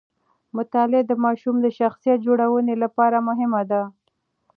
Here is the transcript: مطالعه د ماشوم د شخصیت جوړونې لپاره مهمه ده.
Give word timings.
مطالعه 0.57 1.03
د 1.07 1.11
ماشوم 1.25 1.55
د 1.61 1.67
شخصیت 1.79 2.19
جوړونې 2.27 2.75
لپاره 2.83 3.17
مهمه 3.27 3.61
ده. 3.71 3.81